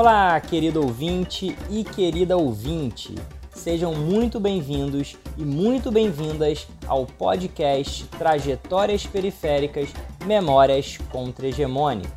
[0.00, 3.14] Olá, querido ouvinte e querida ouvinte.
[3.50, 9.90] Sejam muito bem-vindos e muito bem-vindas ao podcast Trajetórias Periféricas
[10.24, 12.10] Memórias Contra-Hegemônicas.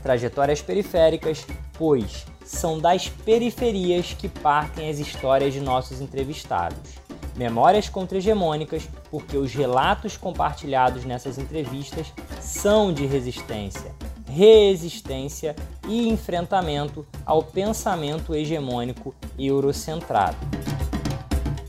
[0.00, 1.44] Trajetórias periféricas,
[1.76, 7.02] pois são das periferias que partem as histórias de nossos entrevistados.
[7.36, 12.06] Memórias contra-hegemônicas, porque os relatos compartilhados nessas entrevistas
[12.40, 13.92] são de resistência,
[14.34, 15.54] resistência
[15.88, 20.36] e enfrentamento ao pensamento hegemônico eurocentrado.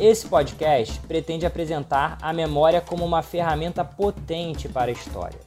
[0.00, 5.38] Esse podcast pretende apresentar a memória como uma ferramenta potente para a história.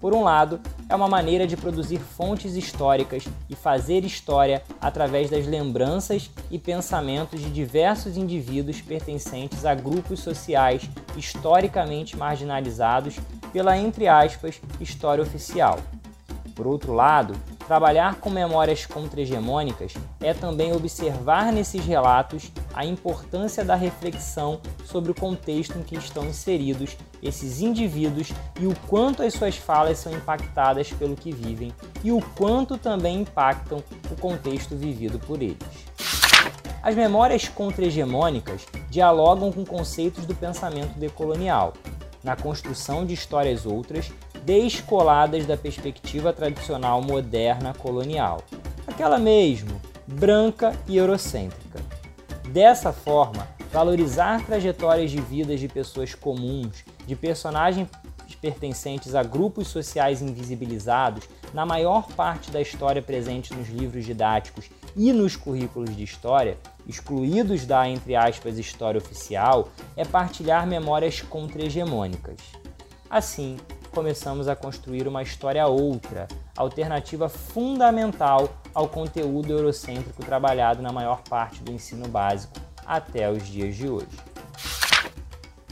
[0.00, 5.46] Por um lado, é uma maneira de produzir fontes históricas e fazer história através das
[5.46, 13.16] lembranças e pensamentos de diversos indivíduos pertencentes a grupos sociais historicamente marginalizados
[13.52, 15.78] pela, entre aspas, história oficial.
[16.56, 17.34] Por outro lado,
[17.66, 25.14] trabalhar com memórias contra-hegemônicas é também observar nesses relatos a importância da reflexão sobre o
[25.14, 30.90] contexto em que estão inseridos esses indivíduos e o quanto as suas falas são impactadas
[30.90, 35.58] pelo que vivem e o quanto também impactam o contexto vivido por eles.
[36.82, 41.74] As memórias contra-hegemônicas dialogam com conceitos do pensamento decolonial,
[42.24, 44.10] na construção de histórias outras
[44.46, 48.44] descoladas da perspectiva tradicional moderna colonial,
[48.86, 51.80] aquela mesmo, branca e eurocêntrica.
[52.50, 57.88] Dessa forma, valorizar trajetórias de vidas de pessoas comuns, de personagens
[58.40, 65.12] pertencentes a grupos sociais invisibilizados, na maior parte da história presente nos livros didáticos e
[65.12, 72.36] nos currículos de história, excluídos da, entre aspas, história oficial, é partilhar memórias contra-hegemônicas.
[73.10, 73.56] Assim,
[73.96, 81.62] começamos a construir uma história outra, alternativa fundamental ao conteúdo eurocêntrico trabalhado na maior parte
[81.62, 82.52] do ensino básico
[82.84, 84.18] até os dias de hoje.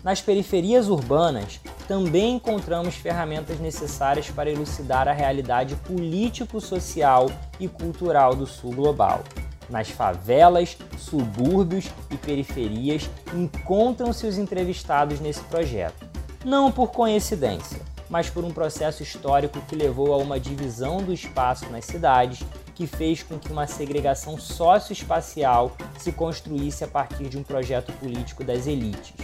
[0.03, 8.47] Nas periferias urbanas, também encontramos ferramentas necessárias para elucidar a realidade político-social e cultural do
[8.47, 9.23] sul global.
[9.69, 16.07] Nas favelas, subúrbios e periferias encontram-se os entrevistados nesse projeto.
[16.43, 17.81] Não por coincidência,
[18.15, 22.87] mas por um processo histórico que levou a uma divisão do espaço nas cidades, que
[22.87, 28.69] fez com que uma segregação socioespacial se construísse a partir de um projeto político das
[28.69, 29.15] elites.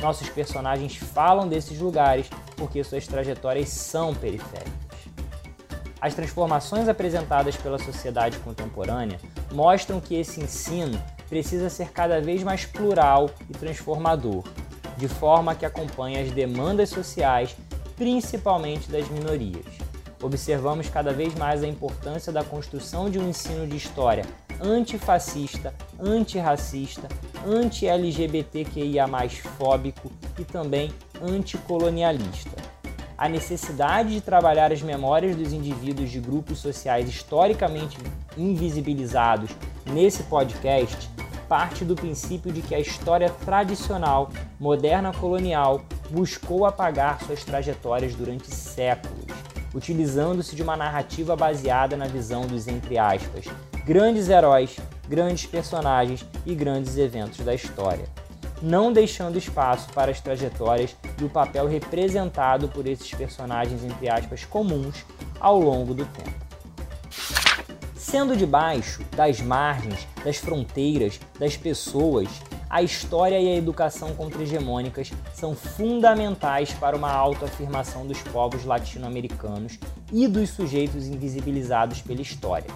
[0.00, 4.72] Nossos personagens falam desses lugares porque suas trajetórias são periféricas.
[6.00, 9.20] As transformações apresentadas pela sociedade contemporânea
[9.52, 14.44] mostram que esse ensino precisa ser cada vez mais plural e transformador,
[14.96, 17.54] de forma que acompanhe as demandas sociais
[18.00, 19.66] principalmente das minorias.
[20.22, 24.24] Observamos cada vez mais a importância da construção de um ensino de história
[24.58, 27.06] antifascista, antirracista,
[27.46, 29.06] anti-LGBTQIA
[29.58, 30.90] fóbico e também
[31.20, 32.56] anticolonialista.
[33.18, 37.98] A necessidade de trabalhar as memórias dos indivíduos de grupos sociais historicamente
[38.34, 39.50] invisibilizados
[39.84, 41.10] nesse podcast
[41.46, 48.52] parte do princípio de que a história tradicional, moderna colonial, buscou apagar suas trajetórias durante
[48.52, 49.24] séculos,
[49.74, 53.46] utilizando-se de uma narrativa baseada na visão dos, entre aspas,
[53.84, 54.76] grandes heróis,
[55.08, 58.04] grandes personagens e grandes eventos da história,
[58.60, 64.44] não deixando espaço para as trajetórias e o papel representado por esses personagens, entre aspas,
[64.44, 65.04] comuns
[65.38, 66.50] ao longo do tempo.
[67.94, 72.28] Sendo debaixo das margens, das fronteiras, das pessoas,
[72.70, 79.76] a história e a educação contra-hegemônicas são fundamentais para uma autoafirmação dos povos latino-americanos
[80.12, 82.70] e dos sujeitos invisibilizados pela história.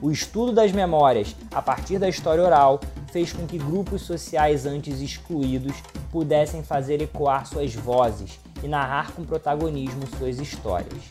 [0.00, 2.80] O estudo das memórias a partir da história oral
[3.12, 5.76] fez com que grupos sociais antes excluídos
[6.10, 11.02] pudessem fazer ecoar suas vozes e narrar com protagonismo suas histórias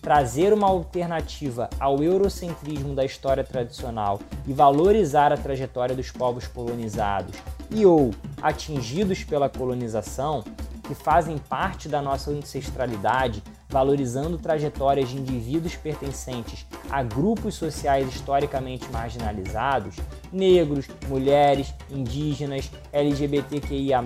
[0.00, 7.36] trazer uma alternativa ao eurocentrismo da história tradicional e valorizar a trajetória dos povos colonizados
[7.70, 8.12] e ou
[8.42, 10.44] atingidos pela colonização,
[10.82, 18.90] que fazem parte da nossa ancestralidade, valorizando trajetórias de indivíduos pertencentes a grupos sociais historicamente
[18.90, 19.94] marginalizados,
[20.32, 24.02] negros, mulheres, indígenas, LGBTQIA,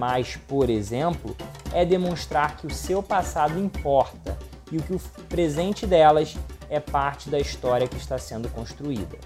[0.47, 1.35] por exemplo,
[1.73, 4.37] é demonstrar que o seu passado importa
[4.71, 6.37] e que o presente delas
[6.69, 9.17] é parte da história que está sendo construída.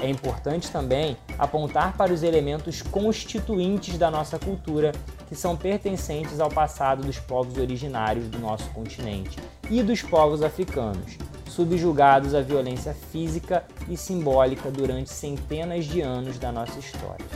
[0.00, 4.92] É importante também apontar para os elementos constituintes da nossa cultura
[5.28, 11.18] que são pertencentes ao passado dos povos originários do nosso continente e dos povos africanos,
[11.46, 17.26] subjugados à violência física e simbólica durante centenas de anos da nossa história.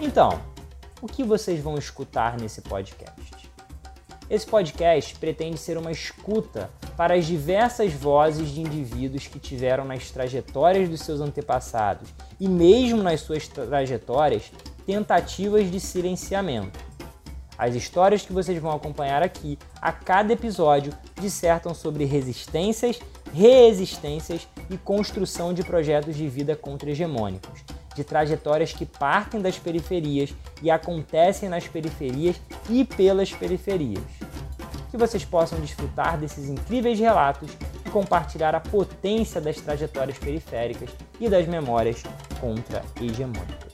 [0.00, 0.40] Então,
[1.02, 3.50] o que vocês vão escutar nesse podcast?
[4.30, 10.10] Esse podcast pretende ser uma escuta para as diversas vozes de indivíduos que tiveram nas
[10.10, 12.08] trajetórias dos seus antepassados
[12.38, 14.50] e mesmo nas suas trajetórias
[14.86, 16.78] tentativas de silenciamento.
[17.56, 22.98] As histórias que vocês vão acompanhar aqui a cada episódio dissertam sobre resistências,
[23.32, 27.60] reexistências e construção de projetos de vida contra-hegemônicos,
[27.94, 34.02] de trajetórias que partem das periferias e acontecem nas periferias e pelas periferias.
[34.92, 37.48] Que vocês possam desfrutar desses incríveis relatos
[37.86, 42.02] e compartilhar a potência das trajetórias periféricas e das memórias
[42.38, 43.71] contra-hegemônicas.